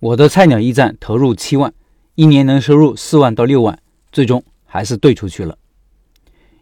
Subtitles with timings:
[0.00, 1.74] 我的菜鸟驿站投入七万，
[2.14, 3.78] 一年能收入四万到六万，
[4.10, 5.58] 最终还是兑出去了。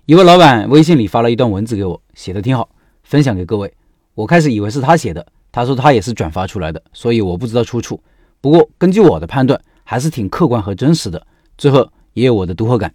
[0.07, 2.69] 一位老板微信里发了一段文字给我，写的挺好，
[3.05, 3.73] 分享给各位。
[4.17, 8.03] 我开始以为是他写的，他说他也是转发出来的，所以我不知道出处。
[8.41, 11.25] 不过根据我的判断，还是挺客观和真实的，
[11.57, 12.93] 最后也有我的读后感。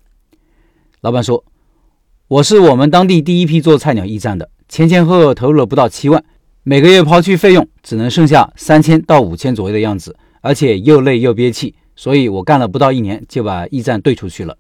[1.00, 1.41] 老板说
[2.28, 6.21] ：“我是我们当地第一批做菜鸟驿站的，前前后后投入了不到七万，
[6.64, 10.14] 每个月抛去费用，只能剩下三千到五千左右的样子。”
[10.44, 14.58] 而且又累又憋气，所以我干了不到一年就把驿站兑出去了。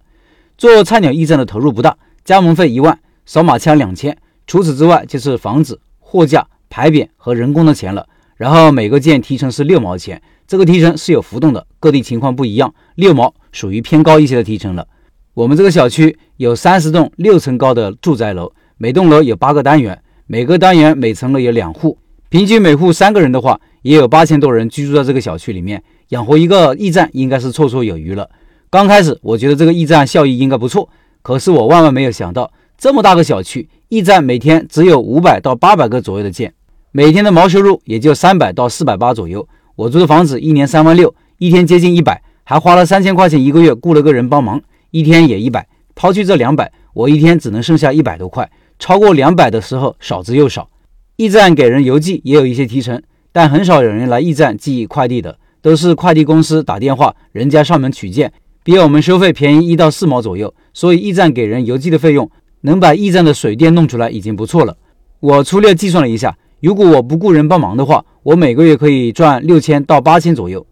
[0.57, 4.17] 做菜鸟驿站的投入不大，加盟费一万，扫码枪两千，
[4.47, 8.07] 除此之外就是房子、货架、牌匾和人工的钱了。
[8.37, 14.87] 然后每个件提成是六毛钱，这个提成是有浮动的，各地情况不一样，六毛属于偏高一些的提成了。
[15.33, 21.97] 我们这个小区有三十栋六层高的住宅楼，每栋楼有八个单元，每个单元每层楼有两户，
[22.33, 23.61] 平均每户三个人的话。
[23.83, 28.29] 也有八千多人居住在这个小区里面，养活一个驿站应该是绰绰有余了。
[28.71, 30.87] 刚开始我觉得这个驿站效益应该不错，
[31.21, 36.53] 可是我万万没有想到，这么大个小区，驿站每天只有五百到八百个左右的件，
[36.93, 39.45] 每天的毛收入也就三百到四百八左右。
[39.75, 44.59] 我租的房子一年三万六，一天接近一百，还花了三千块钱一个月雇了个人帮忙，
[44.89, 45.67] 一天也一百。
[45.93, 50.69] 抛去这两百，我一天只能剩下一百多块，超过两百的时候少之又少。
[51.17, 53.01] 驿站给人邮寄也有一些提成。
[53.31, 58.31] 但很少有人来驿站寄快递的，都是快递公司打电话，人家上门取件，
[58.63, 60.53] 比我们收费便宜一到四毛左右。
[60.71, 62.29] 所以驿站给人邮寄的费用，
[62.61, 64.77] 能把驿站的水电弄出来已经不错了。
[65.19, 70.65] 我粗略计算了一下，如果我不雇人帮忙的话，我每个月可以赚六千到八千左右。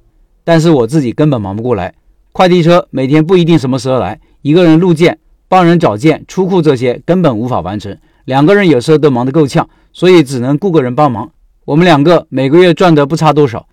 [0.43, 1.93] 但是我自己根本忙不过来，
[2.31, 11.31] 快递车每天不一定什么时候来，一个人录件、帮人找件、出库这些根本无法完成，两个人有时候都忙得够呛，所以只能雇个人帮忙。
[11.65, 13.67] 我们两个每个月赚的不差多少。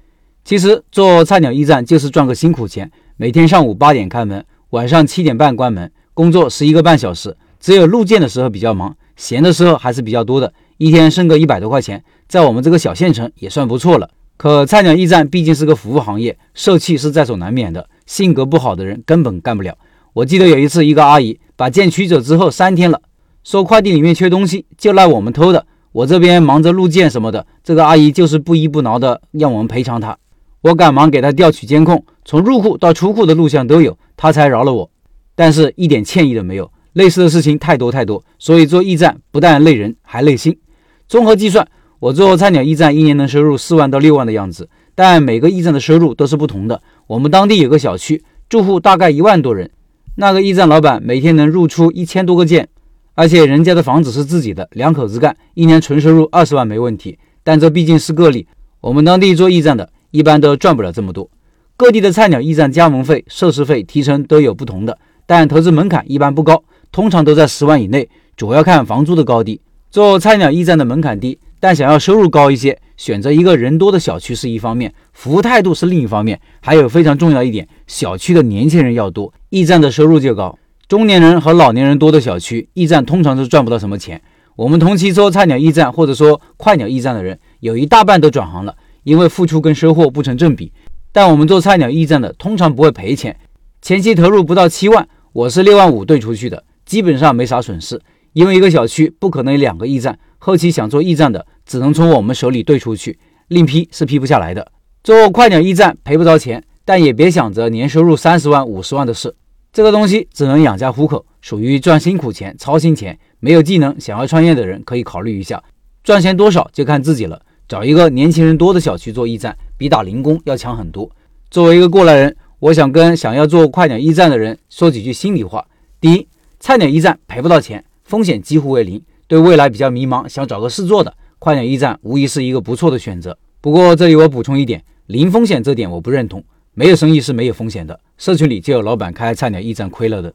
[0.45, 2.91] 其实做菜鸟驿站就是赚个辛苦钱。
[3.17, 7.37] 每天上午八点开门，晚上七点半关门，工作十一个半小时。
[7.61, 10.53] 只有录件的时候比较忙，闲的时候还是比较多的。
[10.77, 14.09] 一天剩个一百多块钱，在我们这个小县城也算不错了。
[14.37, 17.89] 可菜鸟驿站毕竟是个服务行业，受气是在所难免的。
[18.07, 19.77] 性格不好的人根本干不了。
[20.13, 23.03] 我记得有一次，一个阿姨把件取走之后三天了，
[23.43, 25.67] 说快递里面缺东西，就赖我们偷的。
[25.93, 30.17] 我这边忙着录件什么的，这个阿姨就是不依不挠的让我们赔偿她。
[30.61, 34.91] 我赶忙给她调取监控，从入库到出库的录像都有，她才饶了我。
[35.35, 36.71] 但是一点歉意都没有。
[36.95, 40.59] 类似的事情太多太多，所以做驿站不但累人，还累心。
[41.07, 41.69] 综合计算，
[42.01, 44.69] 我做菜鸟驿站一年能收入四万到六万的样子。
[44.97, 46.83] 但每个驿站的收入都是不同的。
[47.07, 49.71] 我们当地有个小区，住户大概一万多人，
[50.17, 52.69] 那个驿站老板每天能入出一千多个件。
[53.19, 57.19] 而且人家的房子是自己的，两口子干，一年纯收入二十万没问题。
[57.43, 58.47] 但这毕竟是个例，
[58.81, 61.29] 我们当地做驿站的，一般都赚不了这么多。
[61.77, 64.97] 各地的菜鸟驿站加盟费、设施费、提成都有不同的，
[65.27, 66.63] 但投资门槛一般不高，
[66.93, 69.61] 通常都在十万以内，主要看房租的高低。
[69.91, 80.57] 做菜鸟驿站的门槛低，但想要收入高一些，选择一个人多的小区是一方面，服务态度是另一方面，还有非常重要一点，小区的年轻人要多，驿站的收入就高。
[80.89, 84.23] 中年人和老年人多的小区，驿站通常是赚不到什么钱。
[84.57, 90.73] 我们同期做菜鸟驿站或者说快鸟驿站的人，有一大半都转行了，因为付出跟收获不成正比。
[91.13, 93.37] 但我们做菜鸟驿站的，通常不会赔钱。
[93.83, 98.01] 前期投入不到七万，我是六万五兑出去的，基本上没啥损失。
[98.33, 103.19] 因为一个小区不可能有两个驿站，后期想做驿站的，只能从我们手里兑出去，
[103.49, 104.73] 另批是批不下来的。
[105.05, 109.35] 做快鸟驿站赔不着钱，但也别想着年收入三十万、五十万的事。
[109.73, 113.19] 这个东西只能养家糊口，属于赚辛苦钱、操心钱。
[113.41, 115.63] 没有技能想要创业的人可以考虑一下，
[116.03, 117.41] 赚钱多少就看自己了。
[117.69, 121.09] 找一个年轻人多的小区做驿站，比打零工要强很多。
[121.51, 125.65] 作为一个过来人，我想跟想要做快鸟驿站的人说几句心里话：
[126.01, 126.27] 第一，
[126.59, 129.01] 菜鸟驿站赔不到钱，风险几乎为零。
[129.29, 133.39] 对未来比较迷茫，想找个事做的，快鸟驿站无疑是一个不错的选择。
[133.61, 136.43] 不过这里我补充一点，零风险这点我不认同。
[136.79, 140.33] 没有生意是没有风险的，社群里就有老板开菜鸟驿站亏了的。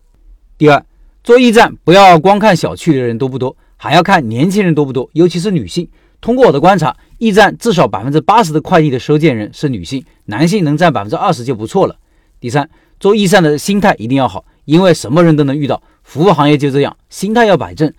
[0.57, 0.85] 第二，
[1.23, 5.87] 做驿站不要光看小区的人多不多，还要看年轻人多不多，尤其是女性。
[6.19, 11.95] 通过我的观察，驿站至少百分之八十的快递的收件人是女性，男性能占百分之二十就不错了。
[12.41, 12.69] 第三，
[12.99, 17.89] 做驿站的心态一定要好，因为什么人都能遇到，服务行业就这样，心态要摆正。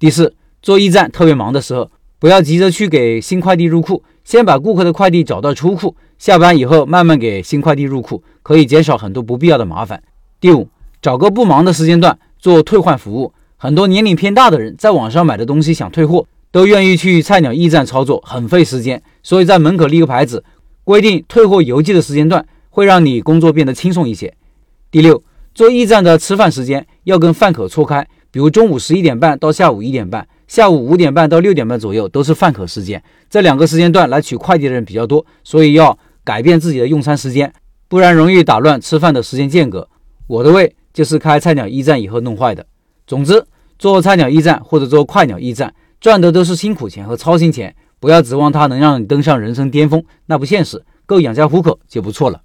[0.00, 1.88] 第四，做驿站特别忙的时候，
[2.18, 5.94] 不要急着去给新快递入库，先把顾客的快递找到出库。
[6.22, 10.00] 下班以后慢慢给新快递入库，可以减少很多不必要的麻烦。
[10.38, 10.68] 第五，
[11.00, 13.32] 找个不忙的时间段做退换服务。
[13.56, 19.02] 很多年龄偏大的人在网上买的东西想退货，都愿意去菜鸟驿站操作，很费时间。
[19.24, 20.44] 所以在门口立个牌子，
[20.84, 24.32] 规定退货邮寄的时间段，会让你工作变得轻松一些。
[24.92, 25.20] 第六，
[25.52, 37.52] 做驿站的吃饭时间要跟饭口错开，比如中午十一点半到下午一点半，下午五点半到六点半左右都是饭口时间，这两个时间段来取快递的人比较多，所以要改变自己的用餐时间，
[37.88, 39.88] 不然容易打乱吃饭的时间间隔。
[40.26, 42.64] 我的胃就是开菜鸟驿站以后弄坏的。
[43.06, 43.44] 总之，
[43.78, 52.40] 做菜鸟驿站或者做快鸟驿站，赚的都是辛苦钱和操心钱，不要指望它能让你登上人生巅峰，那不现实，够养家糊口就不错了。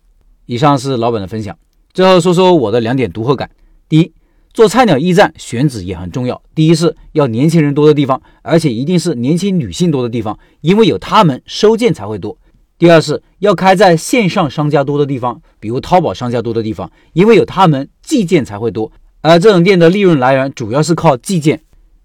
[0.47, 1.57] 以上是老板的分享，
[1.93, 3.49] 最后说说我的两点读后感。
[3.87, 4.11] 第一，
[4.53, 12.37] 做菜鸟驿站选址也很重要，第一是要年轻人多的地方，而且一定是年轻女性多的地方，因为有她们收件才会多。
[12.77, 18.91] 第二是要开在线上商家多的地方，比如淘宝商家多的地方，因为有他们寄件才会多，
[19.21, 21.61] 而这种店的利润来源主要是靠寄件。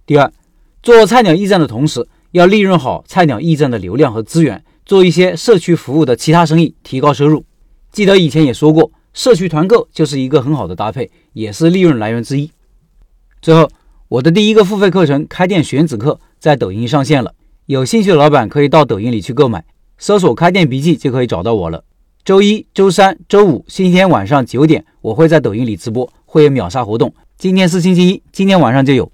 [0.06, 0.32] 第二，
[0.82, 7.44] 做菜鸟驿站的同时，要利润好菜鸟驿站的流量和资源，做一些社区服务的其他生意，提高收入。
[7.90, 12.50] 记得以前也说过，社区团购就是一个很好的搭配，也是利润来源之一。
[13.42, 13.68] 最后，
[14.08, 17.34] 我的第一个付费课程《开店选址课》在抖音上线了，
[17.66, 19.62] 有兴趣的老板可以到抖音里去购买。
[20.02, 21.84] 搜索“开店笔记”就可以找到我了。
[22.24, 27.14] 周一、周三、周五、星期天晚上九点，我会在抖音里直播，会有秒杀活动。
[27.38, 29.11] 今天是星期一，今天晚上就有。